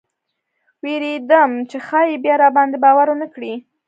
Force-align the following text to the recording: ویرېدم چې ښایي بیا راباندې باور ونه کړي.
ویرېدم 0.83 1.51
چې 1.69 1.77
ښایي 1.87 2.15
بیا 2.23 2.35
راباندې 2.43 2.77
باور 2.83 3.07
ونه 3.09 3.27
کړي. 3.33 3.53